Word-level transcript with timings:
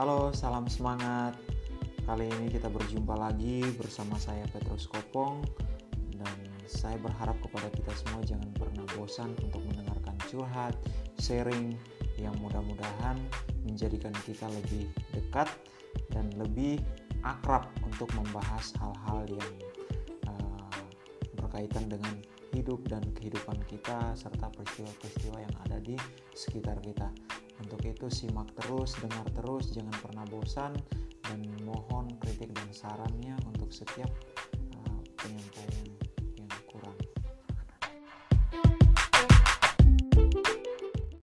Halo, 0.00 0.32
salam 0.32 0.64
semangat. 0.64 1.36
Kali 2.08 2.24
ini 2.24 2.48
kita 2.48 2.72
berjumpa 2.72 3.20
lagi 3.20 3.60
bersama 3.76 4.16
saya 4.16 4.48
Petrus 4.48 4.88
Kopong 4.88 5.44
dan 6.16 6.32
saya 6.64 6.96
berharap 6.96 7.36
kepada 7.44 7.68
kita 7.68 7.92
semua 7.92 8.24
jangan 8.24 8.48
pernah 8.56 8.80
bosan 8.96 9.36
untuk 9.44 9.60
mendengarkan 9.68 10.16
curhat, 10.24 10.72
sharing 11.20 11.76
yang 12.16 12.32
mudah-mudahan 12.40 13.20
menjadikan 13.68 14.16
kita 14.24 14.48
lebih 14.48 14.88
dekat 15.12 15.52
dan 16.16 16.32
lebih 16.40 16.80
akrab 17.20 17.68
untuk 17.84 18.08
membahas 18.16 18.72
hal-hal 18.80 19.28
yang 19.28 19.52
uh, 20.32 20.80
berkaitan 21.36 21.92
dengan 21.92 22.16
hidup 22.56 22.80
dan 22.88 23.04
kehidupan 23.20 23.60
kita 23.68 24.16
serta 24.16 24.48
peristiwa-peristiwa 24.48 25.44
yang 25.44 25.54
ada 25.68 25.76
di 25.76 25.92
sekitar 26.32 26.80
kita. 26.80 27.12
Untuk 27.60 27.84
itu 27.84 28.08
simak 28.08 28.48
terus, 28.56 28.96
dengar 28.98 29.26
terus, 29.36 29.70
jangan 29.76 29.94
pernah 30.00 30.24
bosan 30.26 30.72
dan 31.28 31.40
mohon 31.62 32.08
kritik 32.18 32.50
dan 32.56 32.70
sarannya 32.72 33.36
untuk 33.46 33.70
setiap 33.70 34.08